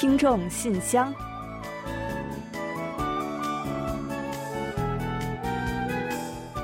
[0.00, 1.12] 听众信箱，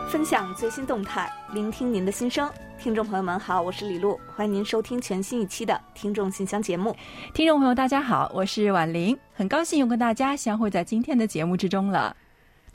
[0.09, 2.51] 分享最新动态，聆听您的心声。
[2.79, 6.97] 听众朋友们好，我是李璐，欢迎您收听全新一期的《听众信箱》节目。
[7.35, 12.17] 听众朋友大家好，我是婉玲，很高兴又跟大家相会在今天的节目之中了。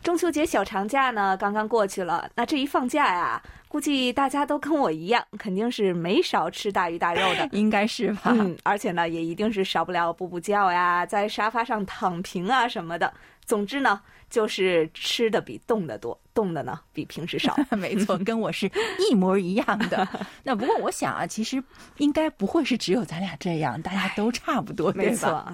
[0.04, 2.28] 中秋节小长假呢，刚刚过去了。
[2.36, 8.22] 那这一放假呀，估计大家都跟我一样，肯定是没少吃大鱼大肉的， 应该是吧？
[8.26, 13.14] 嗯，而且呢，也一定是少不了补补觉呀，在沙发上躺平啊什么的。
[13.46, 17.56] 总之呢，就是吃的比动的多，动的呢比平时少。
[17.78, 20.08] 没错，跟我是一模一样的。
[20.44, 21.64] 那不过我想啊，其实
[21.98, 25.46] 应该不会是只有咱俩这样，大家都差不多，没错。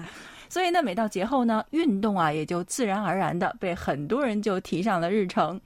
[0.48, 5.60] 所以呢，每到节后呢，运动啊，也就自然而然的被很多人就提上了日程。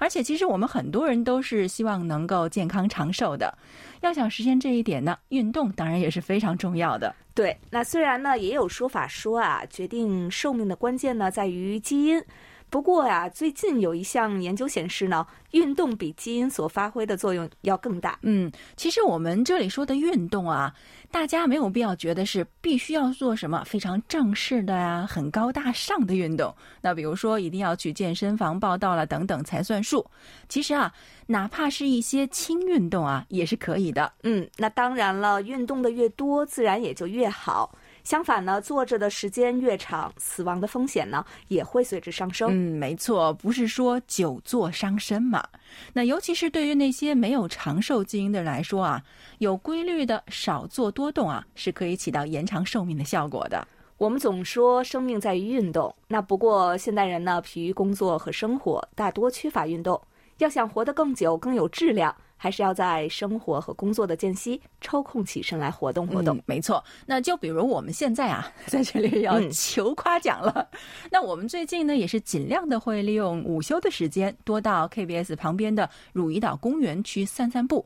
[0.00, 3.52] 而且，其实我们很多人都是希望能够健康长寿的。
[4.00, 7.12] 要想实现这一点呢，运动当然也是非常重要的。
[7.34, 12.22] 对，那虽然呢，也有说法说啊，决定寿命的关键呢，在于基因。
[12.70, 18.18] 不过呀，最近有一项研究显示呢，运动比基因所发挥的作用要更大。
[18.22, 20.74] 嗯，其实我们这里说的运动啊，
[21.10, 26.54] 大家没有必要觉得是必须要做什么非常正式的呀、很高大上的运动。
[26.82, 30.04] 那比如说，一定要去健身房报道了等等才算数。
[30.48, 30.92] 其实啊，
[31.26, 34.12] 哪怕是一些轻运动啊，也是可以的。
[34.24, 37.74] 嗯，那当然了，运动的越多，自然也就越好。
[38.08, 42.48] 相反呢，坐着的时间越长，死亡的风险呢也会随之上升。
[42.50, 45.46] 嗯，没错，不是说久坐伤身嘛。
[45.92, 49.02] 那尤其是对于那些没有长寿基因的人来说啊，
[49.40, 53.68] 有规律的少坐多动啊，是可以起到延长寿命的效果的。
[53.98, 60.00] 我们总说生命在于运动，那不过现代人呢疲于工作和生活，大多缺乏运动。
[60.38, 62.16] 要想活得更久、更有质量。
[62.38, 66.40] 还是要在生活和工作的间隙抽空起身来活动活动。
[66.46, 70.66] 没错，那就比如我们现在啊， 在这里要求夸奖了。
[71.10, 77.84] 那我们最近呢，也是尽量的会利用午休的时间，多到 KBS 旁边的汝矣岛公园去散散步。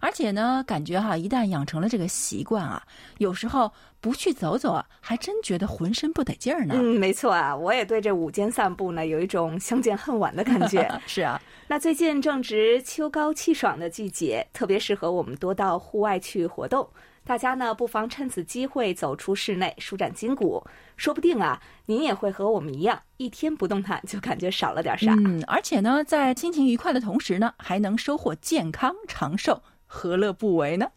[0.00, 2.82] 而且呢，感觉哈，一旦养成了这个习惯啊，
[3.18, 6.74] 有时候不去走走啊，还真觉得浑身不得劲儿呢。
[6.76, 10.88] 嗯，没错啊，我也对这午间散步呢，有一种相见恨晚的感觉。
[11.06, 11.40] 是啊。
[11.66, 16.86] 那最近正值秋高气爽的季节，特别适合我们多到户外去活动。
[17.26, 20.62] 大家呢，不妨趁此机会走出室内，舒展筋骨。
[20.98, 25.14] 说不定啊，您也会和我们一样，一天不动弹就感觉少了点啥。
[25.24, 29.62] 嗯，而且呢，在心情愉快的同时呢，还能收获健康长寿，
[29.94, 30.90] 何乐不为呢？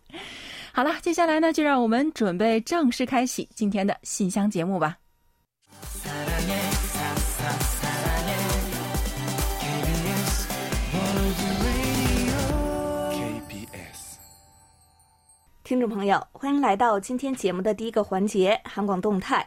[0.73, 4.97] 好了，接下来呢，就让我们准备正式开启今天的信箱节目吧。
[15.63, 19.45] 听众朋友，欢迎来到今天节目的第一个环节——韩广动态。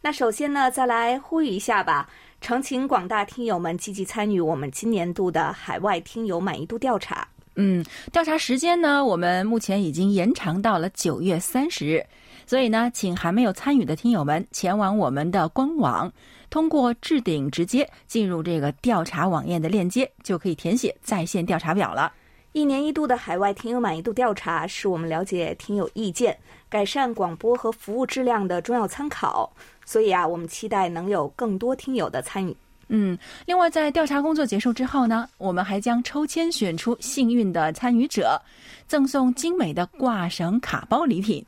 [0.00, 2.10] 那首先呢，再来呼吁一下吧，
[2.40, 7.26] 诚请广大听友们积极参与我们今年度的海外听友满意度调查。
[7.56, 12.06] 嗯，调查时间呢，我们目前已经延长到了九月三十日，
[12.46, 16.10] 所以呢，请还没有参与的听友们前往我们的官网，
[16.48, 22.12] 通过置顶直接进入这个调查网页的链接，就可以填写在线调查表了。
[22.52, 26.36] 一年一度的海外听友满意度调查是我们了解听友意见、
[26.68, 29.50] 改善广播和服务质量的重要参考，
[29.84, 32.56] 所以啊，我们期待能有更多听友的参与。
[32.88, 33.16] 嗯，
[33.46, 38.40] 另外，在调查工作结束之后呢，我们还将抽签选出幸运的参与者，
[38.86, 41.44] 赠送精美的挂绳卡包礼品。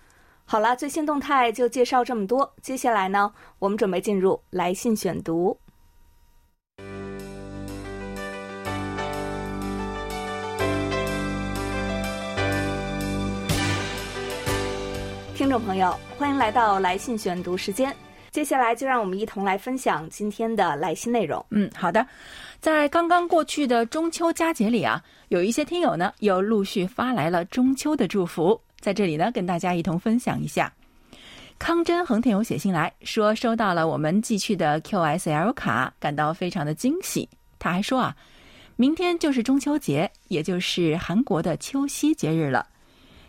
[0.46, 5.58] 好了，最新动态就介绍这么多，接下来呢，我们准备进入来信选读。
[15.34, 17.94] 听众朋友，欢迎来到来信选读时间。
[18.34, 21.46] 接下来就让我们一同来分享今天的来信内容。
[21.50, 22.04] 嗯，好的。
[22.58, 30.72] 在刚刚过去的中秋佳节里啊，有一些听友呢又陆续发来了中秋的祝福，在这里呢跟大家一同分享一下。
[31.60, 37.28] 康真恒听友写信来说，收到了我们寄去的 QSL 卡，感到非常的惊喜。
[37.60, 38.16] 他还说啊，
[38.74, 42.66] 明天就是中秋节，也就是韩国的秋夕节日了。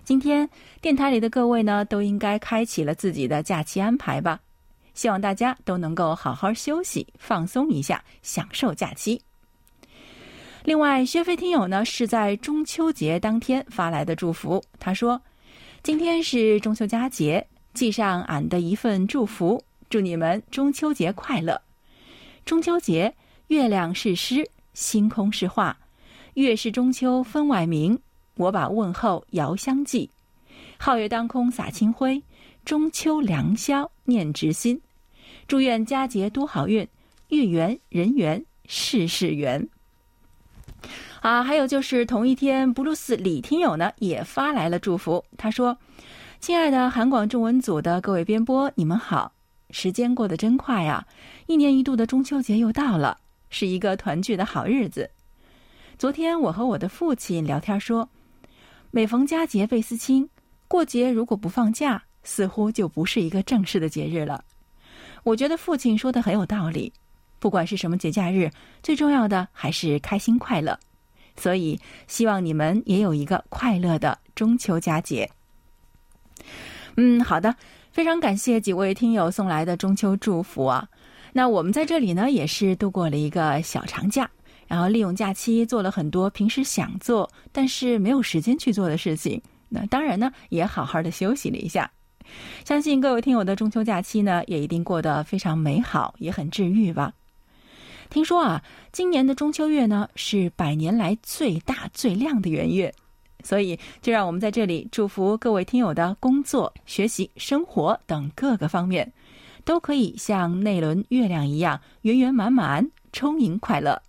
[0.03, 0.49] 今天
[0.81, 4.39] 电台里的各位呢，都应该开启了自己的假期安排吧。
[4.95, 9.21] 希望大家都能够好好休息、放松一下，享受假期。
[10.63, 15.21] 另外，薛飞听友呢是在中秋节当天发来的祝福，他说
[15.83, 17.45] ：“今天是中秋佳节，
[17.75, 21.61] 寄上俺的一份祝福，祝你们中秋节快乐。
[22.43, 23.13] 中秋节，
[23.49, 25.77] 月亮是诗，星空是画，
[26.33, 27.99] 月是中秋分外明。”
[28.37, 30.09] 我把问候遥相寄，
[30.77, 32.21] 皓月当空洒清辉，
[32.65, 34.81] 中秋良宵念之心，
[35.47, 36.87] 祝愿佳节多好运，
[37.29, 39.69] 月圆人圆事事圆。
[41.21, 45.23] 啊，还有就是同一天，布鲁斯李听友呢也发来了祝福。
[45.37, 45.77] 他说
[46.41, 49.31] ：“亲爱的韩广中文组的各位编播，你们好！
[49.69, 51.05] 时间过得真快呀，
[51.45, 53.19] 一年一度的中秋节又到了，
[53.51, 55.11] 是一个团聚的好日子。
[55.99, 58.09] 昨天我和我的父亲聊天说，
[58.89, 60.27] 每逢佳节倍思亲，
[60.67, 64.43] 过节如果不放假，似乎就不是一个正式的节日了。
[65.23, 66.91] 我觉得父亲说的很有道理，
[67.39, 68.51] 不管是什么节假日，
[68.83, 70.77] 最重要的还是开心快乐。”
[71.37, 71.77] 所以，
[72.07, 75.29] 希望你们也有一个快乐的中秋佳节。
[76.95, 77.53] 嗯，好的，
[77.91, 80.87] 非常感谢几位听友送来的中秋祝福啊。
[81.33, 84.31] 那我们在这里呢，也是度过了一个小长假，
[84.65, 89.41] 然后利用假期做了很多平时想做但是没有时间去做的事情。
[89.67, 91.91] 那当然呢，也好好的休息了一下。
[92.63, 97.13] 相信各位听友的中秋假期呢，也一定过得非常美好，也很治愈吧。
[98.09, 102.93] 听说啊，今年的中秋月呢是百年来最大最亮的圆月，
[103.43, 109.11] 所以就让我们在这里祝福各位听友的工作、学习、生活等各个方面，
[109.63, 113.99] 都可以像那轮月亮一样圆圆满满、充盈快乐。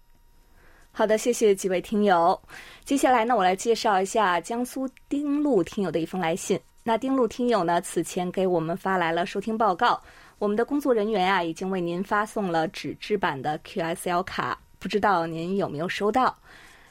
[0.92, 2.40] 好的，谢谢几位听友。
[2.84, 6.58] 接下来呢，我来介绍一下江苏丁路听友的一封来信。
[6.88, 10.00] 那丁路听友呢，此前给我们发来了收听报告。
[10.38, 16.32] 我们的工作人员啊，已经为您发送了纸质版的 QSL 卡，不知道您有没有收到？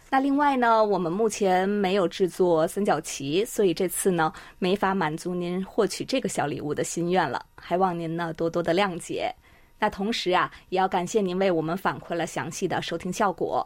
[0.09, 9.33] 那另外呢，我们目前没有制作三角旗，所以这次呢，没法满足您获取这个小礼物的心愿了，还望您呢多多的谅解。
[9.79, 13.65] 那同时啊，也要感谢您为我们反馈了详细的收听效果。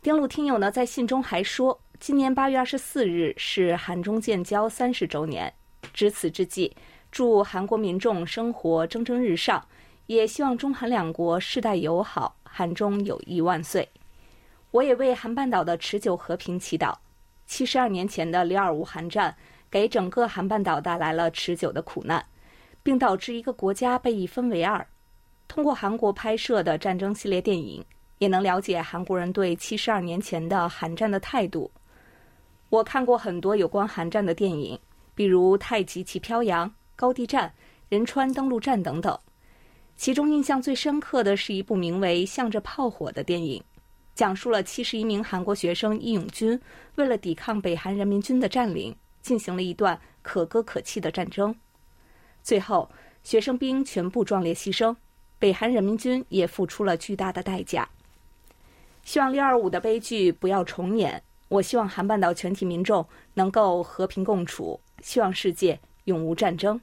[0.00, 5.52] 丁路听友呢，在信中还说，今年八月二十四日是韩中建交三十周年，
[5.94, 6.74] 值此之际。
[7.10, 9.64] 祝韩国民众生活蒸蒸日上，
[10.06, 13.88] 也希望中韩两国世代友好，韩中友谊万岁。
[14.72, 16.94] 我也为韩半岛的持久和平祈祷。
[17.46, 19.34] 七十二年前的里尔乌韩战，
[19.70, 22.22] 给整个韩半岛带来了持久的苦难，
[22.82, 24.86] 并导致一个国家被一分为二。
[25.48, 27.82] 通过韩国拍摄的战争系列电影，
[28.18, 31.70] 也能了解韩国人对七十二年前的韩战的态度。
[32.76, 34.78] 我看过很多有关韩战的电影，
[35.14, 36.68] 比如《太极旗飘扬》。
[36.94, 37.52] 高地战、
[37.90, 39.18] 仁川登陆战等等，
[39.96, 43.62] 其中印象最深刻的是一部名为《向着炮火》的电影，
[44.14, 46.58] 讲述了七十一名韩国学生义勇军
[46.94, 51.54] 为了抵抗北韩人民军的占领，进行了一段可歌可泣的战争。
[52.42, 52.90] 最后，
[53.22, 54.96] 学生兵全部壮烈牺牲，
[55.38, 57.86] 北韩人民军也付出了巨大的代价。
[59.04, 61.22] 希望六二五的悲剧不要重演。
[61.48, 64.80] 我希望韩半岛全体民众能够和平共处。
[65.02, 65.78] 希望世界。
[66.06, 66.80] 永无战争。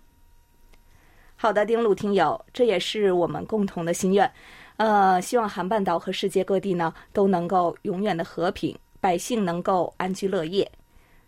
[1.38, 4.30] 好的，丁路听友，这也是我们共同的心愿。
[4.75, 10.69] 呃，希望韩半岛和世界各地呢都能够永远的和平，百姓能够安居乐业。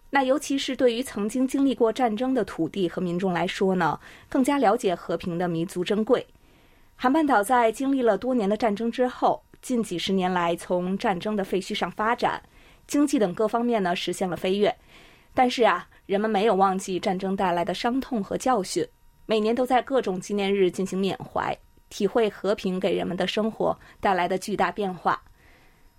[0.09, 3.97] 那尤其是对于曾经经历过战争的土地和民众来说呢，
[4.27, 6.27] 更加了解和平的弥足珍贵。
[6.97, 12.41] 韩半岛在经历了多年的战争之后，近几十年来从战争的废墟上发展，
[12.87, 14.75] 经济等各方面呢实现了飞跃。
[15.33, 15.87] 但是啊。
[16.05, 18.87] 人们没有忘记战争带来的伤痛和教训，
[19.25, 21.57] 每年都在各种纪念日进行缅怀，
[21.89, 25.19] 体会和平给人们的生活带来的巨大变化。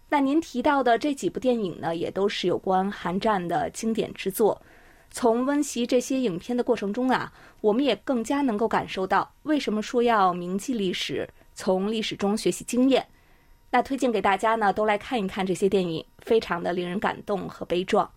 [0.08, 4.62] 那您提到的这几部电影呢，也都是有关韩战的经典之作。
[5.10, 13.04] 从温习这些影片的过程中啊，我们也更加能够感受到为什么说要铭记历史，从历史中学习经验。
[13.70, 18.10] 那推荐给大家呢，都来看一看这些电影，非常的令人感动和悲壮。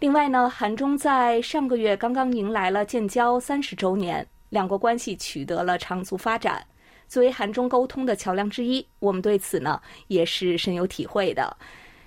[0.00, 6.66] 另外呢，韩中在上个月刚刚迎来了建交三十周年，两国关系取得了长足发展。
[7.06, 11.56] 作为韩中沟通的桥梁之一，我们对此呢也是深有体会的。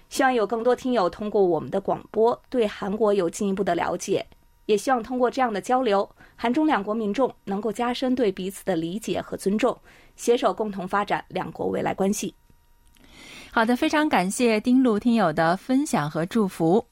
[0.10, 4.26] 希望有更多听友通过我们的广播对韩国有进一步的了解，
[4.66, 9.78] 也希望通过这样的交流，韩中两国民众能够加深对彼此的理解和尊重，
[10.16, 12.34] 携手共同发展两国未来关系。
[13.52, 16.86] 好的，非常感谢丁路听友的分享和祝福。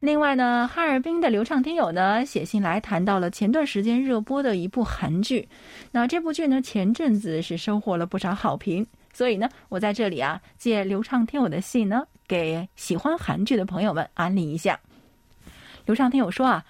[0.00, 5.48] 另外呢，哈尔滨的流畅听友呢写信来谈到了前段时间热播的一部韩剧。
[5.90, 14.78] 那这部剧呢前阵子是收获了不少好评，所以呢我在这里啊借流畅听友的信呢给喜欢韩剧的朋友们安利一下。
[15.84, 16.64] 流畅听友说啊，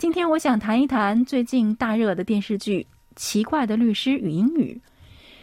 [0.00, 2.80] 今天我想谈一谈最近大热的电视剧
[3.16, 4.80] 《奇怪的律师与英语》。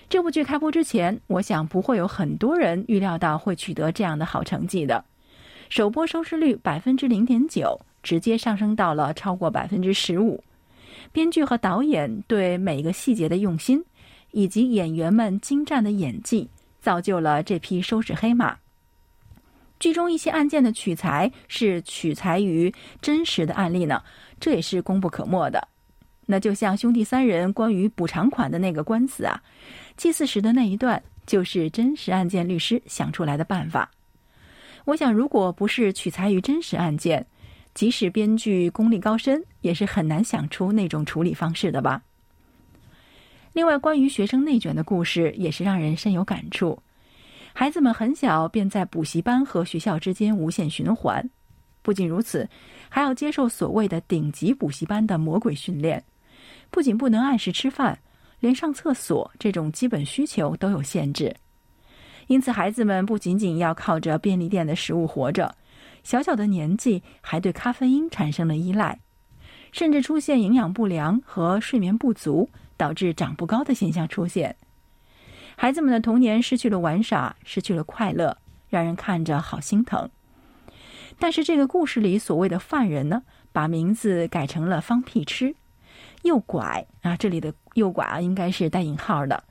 [0.09, 5.05] 这部剧开播之前，我想不会有很多人预料到会取得这样的好成绩的。
[5.69, 10.43] 首播收视率百分之零点九，直接上升到了超过百分之十五。
[11.11, 13.85] 编剧和导演对每个细节的用心，
[14.31, 16.49] 以及演员们精湛的演技，
[16.81, 18.57] 造就了这匹收视黑马。
[19.79, 24.01] 剧中一些案件的取材是取材于真实的案例呢，
[24.39, 25.67] 这也是功不可没的。
[26.25, 29.41] 那就像兄弟三人关于补偿款的那个官司啊，
[29.95, 33.89] 祭祀时的那一段就是真实案件律师想出来的办法。
[34.85, 37.25] 我想，如果不是取材于真实案件，
[37.73, 42.01] 即使编剧功力高深，也是很难想出那种处理方式的吧。
[43.53, 46.81] 另外，关于学生内卷的故事也是让人深有感触。
[47.59, 51.27] 孩子们很小便在补习班和学校之间无限循环，
[51.81, 52.47] 不仅如此，
[52.87, 56.03] 还要接受所谓的顶级补习班的魔鬼训练。
[56.69, 57.97] 不仅不能按时吃饭，
[58.39, 61.35] 连上厕所这种基本需求都有限制。
[62.27, 65.55] 因此，孩子们不仅仅要靠着便利店的食物活着，
[66.03, 68.99] 小小的年纪还对咖啡因产生了依赖，
[69.71, 72.47] 甚至出现营养不良和睡眠不足，
[72.77, 74.55] 导致长不高的现象出现。
[75.59, 78.37] 孩子们的童年失去了玩耍，失去了快乐，
[78.69, 80.07] 让人看着好心疼。
[81.17, 85.55] 但是这个故事里所谓的犯人呢，把名字改成了方屁吃，
[86.21, 89.43] 诱拐啊，这里的诱拐啊应该是带引号的。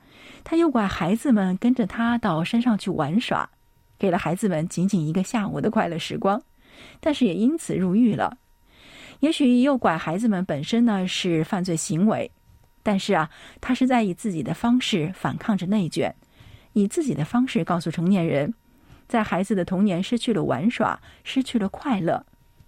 [0.45, 3.47] 他诱拐孩子们跟着他到山上去玩耍，
[3.99, 6.41] 给了孩子们仅仅一个下午的快乐时光，
[7.01, 8.37] 但是也因此入狱了。
[9.19, 12.31] 也许诱拐孩子们本身呢是犯罪行为。
[12.87, 13.29] 但是啊，
[13.59, 16.15] 他是在以自己的方式反抗着内卷，
[16.71, 18.53] 以自己的方式告诉成年人，
[19.09, 22.25] 在孩子的童年失去了玩耍，失去了快乐，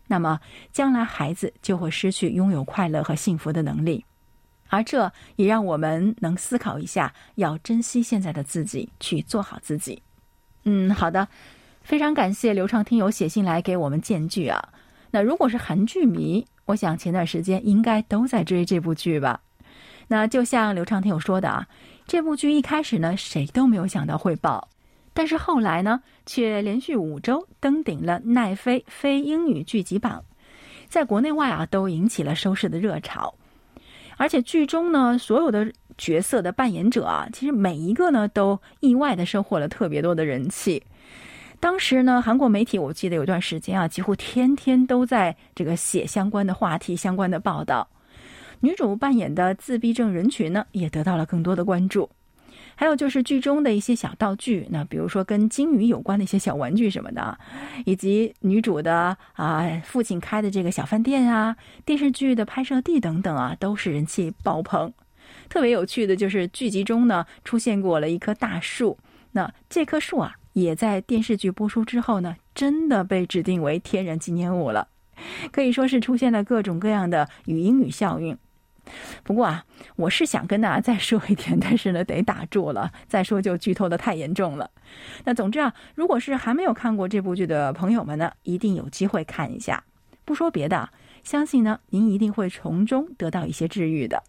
[0.07, 0.41] 那么
[0.73, 4.03] 将来孩子就会失去拥有快乐和幸福的能力，
[4.67, 10.01] 而这也让我们能思考一下，要珍惜现在的自己，去做好自己。
[10.65, 11.29] 嗯，好的，
[11.81, 14.73] 非常感谢刘畅听友写信来给我们荐剧啊。
[15.11, 19.39] 那如果是韩剧迷，我想前段时间应该都在追这部剧吧。
[20.11, 21.67] 那就像刘畅听友说的啊，
[22.07, 24.67] 这部剧一开始呢，谁都没有想到会爆，
[25.13, 30.25] 但是后来呢，却连续五周登顶了奈飞非英语剧集榜，
[30.87, 33.31] 在国内外啊都引起了收视的热潮。
[34.17, 40.81] 而且剧中呢，所有的角色的扮演者啊，其实每一个呢都意外的收获了特别多的人气。
[41.59, 47.87] 当时呢，韩国媒体我记得有段时间啊，几乎天天都在这个写相关的话题、相关的报道。
[48.61, 52.09] 女主扮演的自闭症人群呢，也得到了更多的关注。
[52.75, 57.37] 还有就是剧中的一些小道具，那比如说跟鲸鱼有关的一些小玩具什么的，
[57.85, 64.93] 以及女主的啊父亲开的这个小饭店啊，电视剧的拍摄地等等啊，都是人气爆棚。
[65.49, 68.97] 特别有趣的就是剧集中呢出现过了一棵大树，
[69.33, 74.87] 那这棵树啊也在电视剧播出之后呢，真的被指定为天然纪念物了，
[75.51, 78.37] 可以说是出现了各种各样的语音语效应。
[79.23, 79.63] 不过啊，
[79.95, 82.91] 我是想跟大家再说一点，但是呢，得打住了。
[83.07, 84.69] 再说就剧透的太严重了。
[85.25, 89.83] 那总之啊，如果是还没有看过这部剧的朋友们呢，一定有机会看一下。
[90.25, 90.89] 不说别的，
[91.23, 94.23] 相信呢，您一定会从中得到一些治愈的。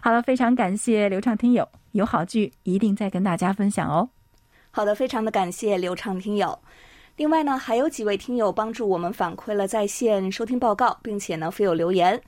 [0.00, 4.10] 好了，非常感谢流畅听友，有好剧一定再跟大家分享哦。
[4.70, 6.58] 好的，非常的感谢流畅听友。
[7.16, 12.18] 另外呢，还有几位听友帮助我们反馈了在线收听报告，并且呢附有留言。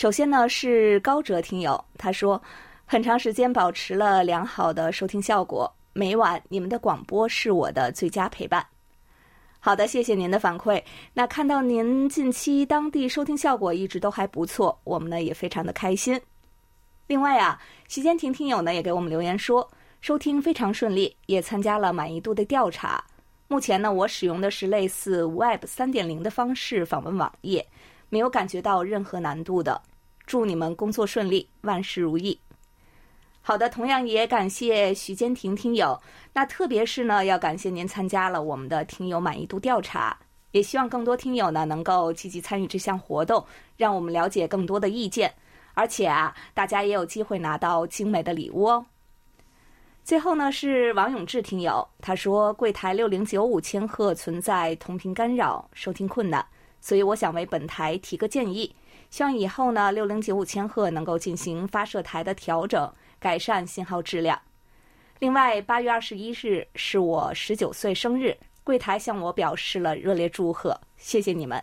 [0.00, 2.42] 首先呢是高哲听友，他说，
[2.86, 8.66] 很长时间保持了良好的收听效果，每晚你们的广播是我的最佳陪伴。
[9.58, 10.82] 好的，谢谢您的反馈。
[11.12, 16.18] 那看到您近期当地收听效果一直都还不错，我们呢也非常的开心。
[17.06, 23.04] 另外啊，席间婷听友呢也给我们留言说，收听非常顺利，也参加了满意度的调查。
[23.48, 27.66] 目前呢，我使用的是类似 Web 三点零的方式访问网页，
[28.08, 29.78] 没有感觉到任何难度的。
[30.30, 32.38] 祝你们工作顺利，万事如意。
[33.40, 36.00] 好的，同样也感谢徐坚婷听友。
[36.32, 40.16] 那特别是呢，要感谢您参加了我们的听友满意度调查，
[40.52, 43.44] 也希望更多听友呢能够积极参与这项活动，
[43.76, 45.34] 让我们了解更多的意见。
[45.74, 48.86] 而且啊，大家也有机会拿到精美的礼物哦。
[50.04, 56.46] 最后呢，是王永志听友，他说柜台六零九五千赫存在同频干扰，收听困难，
[56.80, 58.72] 所以我想为本台提个建议，
[59.10, 64.40] 希望以后呢六零九五千赫能够进行发射台的调整，改善信号质量。
[65.18, 71.62] 另外，八月二十一日是我十九岁生日，柜台向我表示了热烈祝贺，谢谢你们。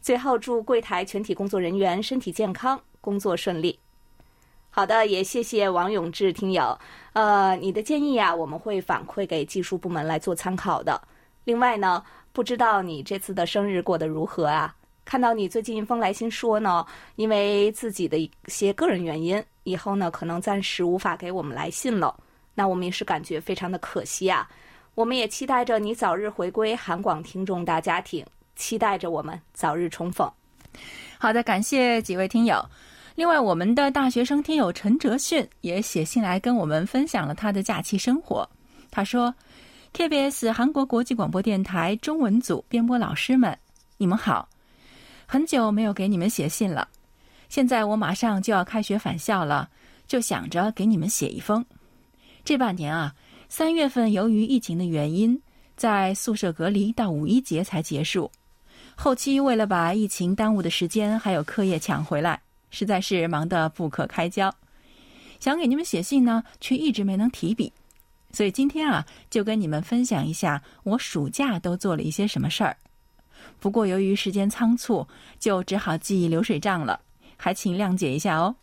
[0.00, 3.80] 最后，祝柜台全体工作人员身体健康，工作顺利。
[4.70, 6.78] 好的，也谢谢王永志听友。
[7.14, 11.00] 呃，你的建议啊，我们会反馈给技术部门来做参考的。
[11.44, 14.76] 另外呢，不知道你这次的生日过得如何啊？
[15.06, 16.84] 看到你最近一封来信说呢，
[17.14, 22.14] 因为自己的一些个人原因，以后呢可能暂时无法给我们来信了。
[22.54, 24.46] 那我们也是感觉非常的可惜啊。
[24.96, 30.28] 我们也期待着你早日回归韩广听众大家庭，期待着我们早日重逢。
[31.18, 32.60] 好的，感谢几位听友。
[33.14, 38.48] 另外，我们的大学生听友陈哲迅也写信来跟我们分享了他的假期生活。
[38.90, 39.32] 他说
[39.94, 43.56] ：“KBS 韩国国际广播电台中文组编播老师们，
[43.98, 44.48] 你们好。”
[45.26, 46.88] 很久没有给你们写信了，
[47.48, 49.68] 现在我马上就要开学返校了，
[50.06, 51.64] 就想着给你们写一封。
[52.44, 53.12] 这半年啊，
[53.48, 55.40] 三月份由于疫情的原因，
[55.76, 58.30] 在宿舍隔离到五一节才结束。
[58.94, 62.40] 后期为了把疫情耽误的时间还有课业抢回来，
[62.70, 64.54] 实在是忙得不可开交。
[65.40, 67.72] 想给你们写信呢，却一直没能提笔，
[68.30, 72.76] 所以今天啊，就跟你们分享一下我暑假都做了一些什么事儿。
[73.58, 75.06] 不过由于时间仓促，
[75.38, 77.00] 就只好记流水账了，
[77.36, 78.54] 还请谅解一下哦。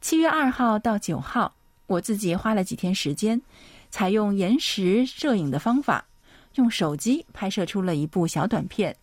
[0.00, 1.54] 七月二号到九号，
[1.86, 3.40] 我自己花了几天时间，
[3.90, 6.04] 采用延时摄影的方法，
[6.54, 8.96] 用手机拍摄出了一部小短片，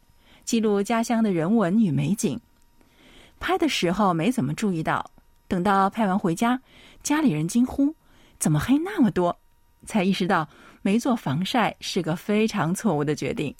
[0.46, 2.39] 记录家乡的人文与美景。
[3.39, 5.12] 拍的时候没怎么注意到，
[5.48, 6.60] 等到拍完回家，
[7.03, 7.93] 家里人惊呼
[8.39, 9.38] ：“怎么黑那么多？”
[9.86, 10.50] 才意识到
[10.81, 13.53] 没做防晒是个非常错误的决定。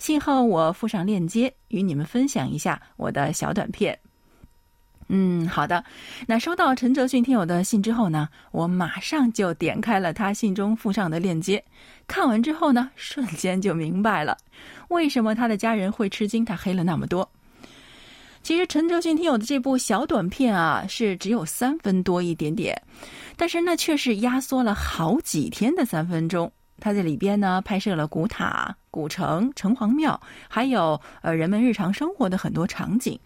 [0.00, 3.96] 信后我附上链接，与你们分享一下我的小短片。
[5.08, 5.84] 嗯，好的。
[6.26, 11.62] 那收到陈哲迅听友的信之后呢，我马上就点开了他信中附上的链接，
[12.06, 14.38] 看完之后呢，瞬间就明白了
[14.88, 17.30] 为什么他的家人会吃惊他黑了那么多。
[18.42, 22.80] 其实陈哲迅听友的这部小短片啊，是只有三分多一点点，
[23.36, 26.50] 但是那却是压缩了好几天的三分钟。
[26.78, 33.18] 他在里边呢拍摄了古塔、古城、城隍庙，还有呃人们日常生活的很多场景。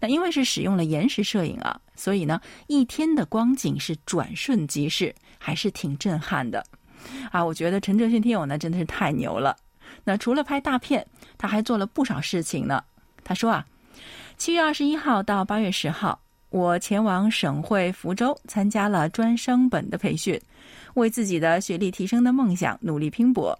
[0.00, 6.64] 那因为是使用了延时摄影啊，所以呢一天的光景是转瞬即逝，还是挺震撼的。
[7.30, 9.56] 啊，我觉得陈哲迅听友呢真的是太牛了。
[10.04, 11.06] 那除了拍大片，
[11.38, 12.82] 他还做了不少事情呢。
[13.22, 13.64] 他说啊，
[14.36, 16.18] 七月二十一号到八月十号，
[16.48, 20.40] 我前往省会福州参加了专升本的培训。
[20.94, 23.58] 为自己的学历提升的梦想努力拼搏。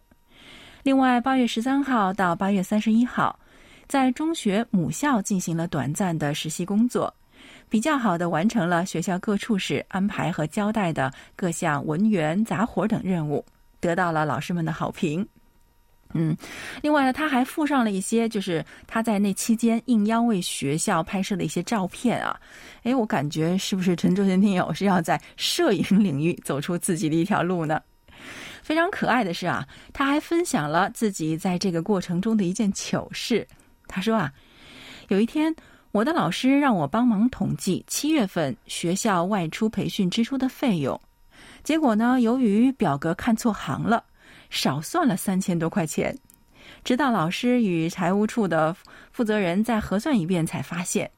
[0.83, 3.39] 另外，八月十三号到八月三十一号，
[3.87, 7.15] 在中学母校进行了短暂的实习工作，
[7.69, 13.45] 比较好的完成了学校各处室安排和交代的各项文员杂活等任务，
[13.79, 15.25] 得到了老师们的好评。
[16.15, 16.37] 嗯，
[16.83, 22.39] 另外呢，他还附上了一些，就是他在那期间应邀为学校拍摄的一些照片啊。
[22.83, 27.81] 哎，我感觉是不是陈周贤听友是要在摄影领域走出自己的一条路呢？
[28.63, 33.47] 非常可爱的是啊，他还分享了自己在这个过程中的一件糗事。
[33.87, 34.33] 他说啊，
[35.09, 35.55] 有一天
[35.91, 40.99] 我的老师让我帮忙统计七月份学校外出培训支出的费用，
[41.63, 44.05] 结果呢，由于表格看错行了。
[44.51, 46.15] 少算了三千多块钱，
[46.85, 48.77] 直到老师与财务处的
[49.11, 51.11] 负责人再核算一遍，才发现。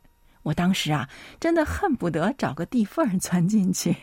[0.45, 1.09] 我当时啊，
[1.41, 3.97] 真的恨不得找个地缝钻进去。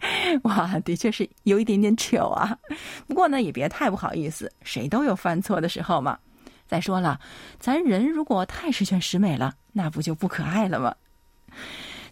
[0.44, 2.56] 哇，的确是有一点点糗啊。
[3.06, 6.18] 不过呢，也别太不好意思，谁都有犯错的时候嘛。
[6.66, 7.20] 再说了，
[7.58, 10.94] 咱人如果太十全十美了，那不就不可爱了吗？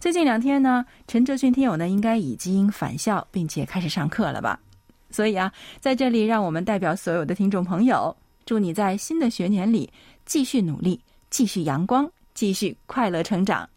[0.00, 4.58] 最近两天呢，陈哲迅听友呢，应该已经返校并且开始上课了吧？
[5.10, 9.90] 所以啊，在这里，让我们代表所有的听众朋友，祝你在新的学年里
[10.26, 13.68] 继续努力，继续阳光，继续快乐成长。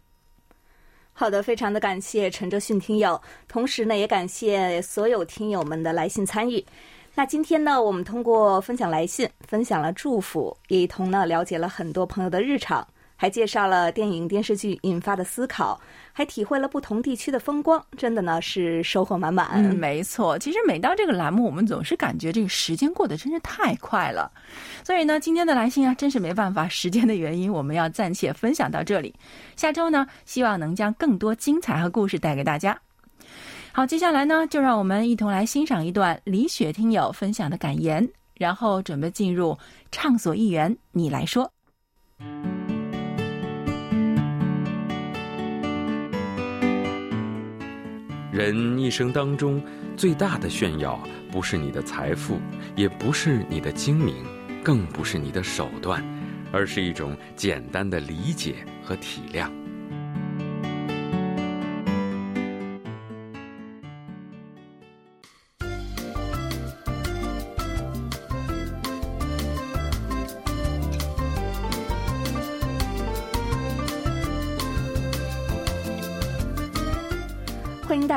[1.14, 6.64] 好的，非常的感谢陈哲迅听友，同时呢，也感谢所有听友们的来信参与。
[7.14, 12.84] 那今天呢，我们通过分享来信，分享了祝福，也一同呢了解了很多朋友的日常。
[13.22, 15.80] 还介绍了电影电视剧引发的思考，
[16.12, 19.62] 还体会了不同地区的风光，真的呢是收获满满。
[19.76, 20.36] 没错。
[20.36, 24.28] 其实每到这个栏目，我们总是感觉这个时间过得真是太快了。
[24.82, 29.14] 所以呢，今天的来信啊，真是没办法，时间的原因，我们要暂且分享到这里。
[29.54, 32.76] 下周呢，希望能将更多精彩和故事带给大家。
[33.70, 39.56] 好，接下来呢，就让我们一同来欣赏一段李雪听友分享的感言，然后准备进入
[39.92, 41.48] 畅所欲言，你来说。
[48.32, 49.62] 人一生当中
[49.94, 50.98] 最大的炫耀，
[51.30, 52.40] 不是你的财富，
[52.74, 54.16] 也不是你的精明，
[54.64, 56.02] 更不是你的手段，
[56.50, 59.50] 而是一种简单的理解和体谅。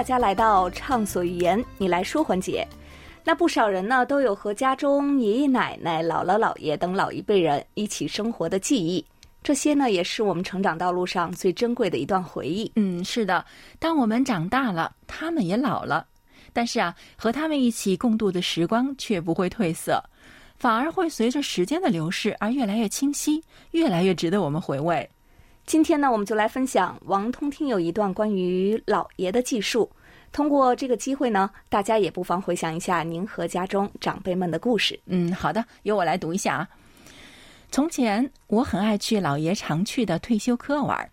[0.06, 2.66] 家来到畅所欲言，你来说环节。
[3.24, 9.04] 那不少人呢都有和家中爷爷奶奶、姥姥姥爷等老一辈人一起生活的记忆，
[9.42, 12.72] 这些呢也是我们成长道路上最珍贵的一段回忆。
[12.76, 13.44] 嗯，是的，
[13.80, 16.06] 当我们长大了，他们也老了，
[16.54, 20.00] 但是啊，和他们一起共度的时光却不会褪色，
[20.56, 25.10] 反而会随着时间的流逝而越来越清晰，越来越值得我们回味。
[25.66, 29.90] 今天呢，我们就来分享王通听友一段关于老爷的记述。
[30.32, 35.00] 通过这个机会呢，大家也不妨回想一下您和家中长辈们的故事。
[35.08, 36.70] 嗯，好的，由我来读一下啊。
[37.72, 41.10] 从前，我很爱去老爷常去的退休科玩。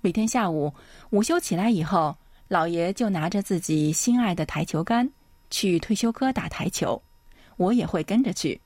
[0.00, 0.72] 每天下午
[1.10, 2.16] 午休起来以后，
[2.48, 5.08] 老爷就拿着自己心爱的台球杆
[5.48, 7.00] 去退休科打台球，
[7.56, 8.60] 我也会跟着去。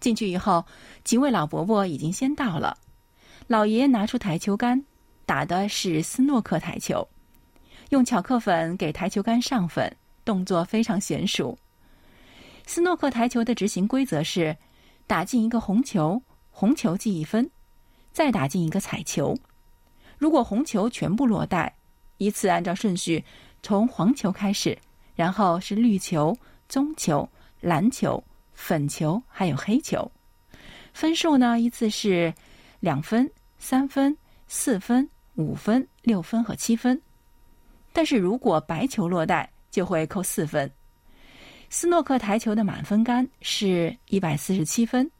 [0.00, 0.62] 进去以后，
[1.02, 2.76] 几位老伯伯已经先到了。
[3.46, 4.82] 老爷拿出台球杆，
[5.26, 7.06] 打的是斯诺克台球，
[7.90, 11.56] 用巧克粉给台球杆上粉，动作非常娴熟。
[12.64, 14.56] 斯诺克台球的执行规则是：
[15.06, 17.44] 打进一个红球，红球记一分；
[18.12, 19.36] 再打进一个彩球。
[20.16, 21.76] 如果红球全部落袋，
[22.16, 23.22] 依次按照顺序
[23.62, 24.78] 从黄球开始，
[25.14, 26.34] 然后是绿球、
[26.66, 27.28] 棕球、
[27.60, 30.10] 蓝球、粉球，还有黑球。
[30.94, 32.32] 分数呢，依次是。
[32.84, 34.14] 两分、三分、
[34.46, 37.00] 四分、五分、六分和七分，
[37.94, 40.70] 但是如果白球落袋，就会扣四分。
[41.70, 45.10] 斯诺克台球的满分杆是一百四十七分，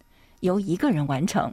[0.40, 1.52] 由一个人完成。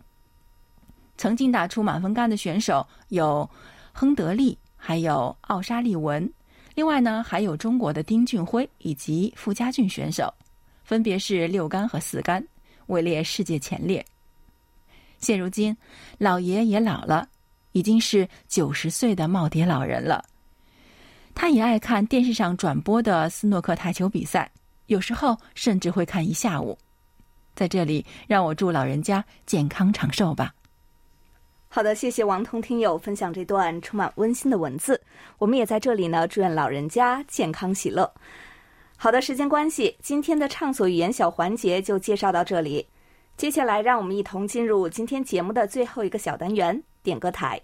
[1.16, 3.50] 曾经打出满分杆的选手有
[3.94, 6.30] 亨德利，还有奥沙利文，
[6.76, 10.34] 另外呢还有中国的丁俊晖以及傅家俊选手，
[10.84, 12.46] 分别是六杆和四杆，
[12.88, 14.06] 位列世界前列。
[15.22, 15.76] 现如今，
[16.18, 17.28] 老爷也老了，
[17.72, 20.26] 已经是九十岁的耄耋老人了。
[21.34, 24.52] 他也爱看电视上转播的斯诺克台球比赛，
[24.88, 26.78] 有时候甚至会看一下午。
[27.56, 30.54] 在这里，让我祝老人家健康长寿吧。
[31.70, 35.00] 好的，谢谢王彤听友分享这段充满温馨的文字。
[35.38, 38.12] 我们也在这里呢，祝愿老人家健康喜乐。
[38.98, 42.86] 好的，时间关系，今天的畅所欲言小环节就介绍到这里。
[43.42, 47.60] 接下来，让我们一同进入今天节目的最后一个小单元——点歌台。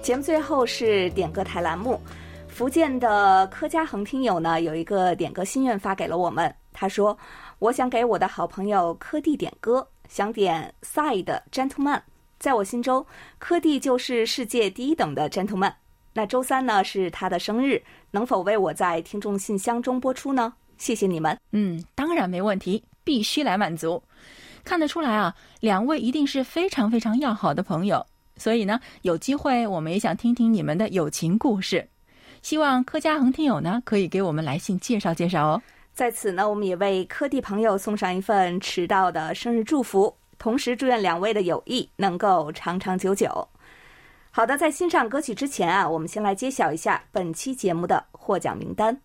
[0.00, 2.00] 节目最后是点歌台栏目。
[2.46, 6.54] 福建的柯家恒听友呢，有一个点歌心愿发给了我们。
[6.72, 7.18] 他说
[7.58, 11.96] ：“我想给我的好朋友柯蒂点歌，想点《Side Gentleman》。
[12.38, 13.04] 在我心中，
[13.40, 15.72] 柯蒂就是世界第一等的 gentleman。”
[16.12, 20.52] 那周三呢是他的生日，能否为我在听众信箱中播出呢？
[20.76, 21.38] 谢谢你们。
[21.52, 24.02] 嗯，当然没问题，必须来满足。
[24.64, 28.04] 看得出来啊，两位一定是非常非常要好的朋友，
[28.36, 31.88] 所以呢，有机会我们也想听听你们的友情故事。
[32.42, 35.62] 希望柯家恒听友呢可以给我们来信介绍介绍哦。
[35.94, 43.48] 在此呢，我们也为柯蒂朋友送上一份迟到的生日祝福，同时祝愿两位的友谊能够长长久久。
[44.34, 48.98] 好的，在欣赏歌曲之前啊，我们先来揭晓一下本期节目的获奖名单。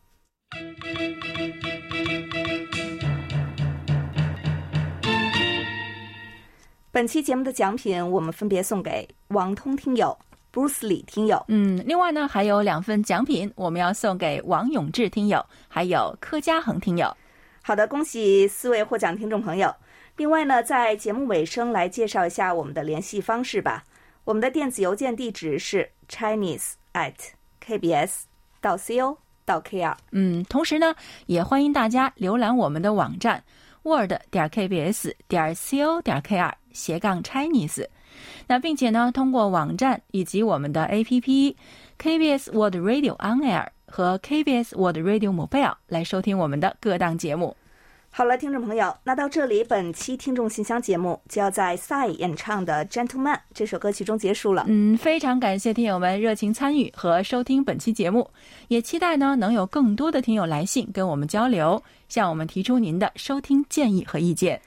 [6.90, 10.18] 本期节目的奖品，我们分别送给王通听友、
[10.54, 11.44] Bruce 李听友。
[11.50, 17.14] 嗯，另外呢，还有两份奖品，我们要送给王永志听友，还有柯嘉恒听友。
[17.62, 19.76] 好的，恭喜四位获奖听众朋友。
[20.16, 23.84] 另外呢，在节目尾声来介绍一下我们的联系方式吧。
[24.28, 27.14] 我们的电子邮件地址是 chinese at
[27.66, 28.24] kbs
[28.60, 29.96] 到 co 到 kr。
[30.12, 30.94] 嗯，同时呢，
[31.28, 33.42] 也欢迎大家浏览我们的网站
[33.84, 37.88] word 点 kbs 点 co 点 kr 斜杠 chinese。
[38.48, 41.56] 那并且呢，通过网站以及我们的 APP
[41.98, 47.56] KBS World Radio On Air 和 KBS World Radio Mobile 来收听我们的各档节目。
[48.10, 54.66] 好了，听众朋友，那到这里，本期听众信箱节目就要在 Sai 演唱的《Gentleman》这首歌曲中结束了。
[54.68, 58.28] 嗯，非常感谢听友们热情参与和收听本期节目，
[58.70, 64.60] 也期待呢能有更多的听友来信跟我们交流，向我们提出您的收听建议和意见。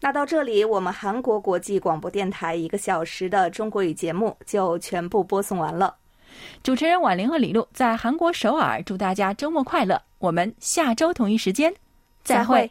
[0.00, 5.94] 那到这里，我们韩国国际广播电台一个小时的中国语节目就全部播送完了。
[6.62, 10.02] 主持人婉玲和李璐在韩国首尔，祝大家周末快乐。
[10.18, 11.72] 我们下周同一时间
[12.24, 12.68] 再会。